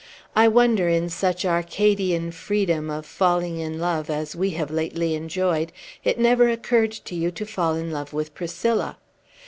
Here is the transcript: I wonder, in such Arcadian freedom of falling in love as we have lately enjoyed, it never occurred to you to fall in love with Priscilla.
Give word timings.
I 0.35 0.47
wonder, 0.47 0.89
in 0.89 1.09
such 1.09 1.45
Arcadian 1.45 2.31
freedom 2.31 2.89
of 2.89 3.05
falling 3.05 3.59
in 3.59 3.77
love 3.77 4.09
as 4.09 4.35
we 4.35 4.49
have 4.57 4.71
lately 4.71 5.13
enjoyed, 5.13 5.71
it 6.03 6.17
never 6.17 6.49
occurred 6.49 6.91
to 6.93 7.13
you 7.13 7.29
to 7.29 7.45
fall 7.45 7.75
in 7.75 7.91
love 7.91 8.11
with 8.11 8.33
Priscilla. 8.33 8.97